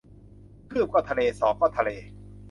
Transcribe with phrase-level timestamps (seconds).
[0.71, 1.89] คืบก็ทะเล ศอกก็ทะเล